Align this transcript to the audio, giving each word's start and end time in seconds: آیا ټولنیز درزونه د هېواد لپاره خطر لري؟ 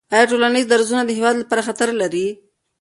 آیا 0.13 0.25
ټولنیز 0.31 0.65
درزونه 0.67 1.03
د 1.05 1.11
هېواد 1.17 1.35
لپاره 1.39 1.65
خطر 1.67 1.89
لري؟ 2.01 2.27